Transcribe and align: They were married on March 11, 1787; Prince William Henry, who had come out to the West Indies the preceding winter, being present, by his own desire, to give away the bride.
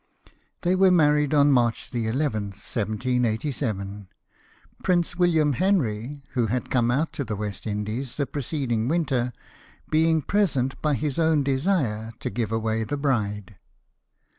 They 0.63 0.73
were 0.73 0.89
married 0.89 1.31
on 1.31 1.51
March 1.51 1.93
11, 1.93 2.21
1787; 2.23 4.07
Prince 4.81 5.15
William 5.15 5.53
Henry, 5.53 6.23
who 6.31 6.47
had 6.47 6.71
come 6.71 6.89
out 6.89 7.13
to 7.13 7.23
the 7.23 7.35
West 7.35 7.67
Indies 7.67 8.15
the 8.15 8.25
preceding 8.25 8.87
winter, 8.87 9.31
being 9.91 10.23
present, 10.23 10.81
by 10.81 10.95
his 10.95 11.19
own 11.19 11.43
desire, 11.43 12.13
to 12.19 12.31
give 12.31 12.51
away 12.51 12.83
the 12.83 12.97
bride. 12.97 13.57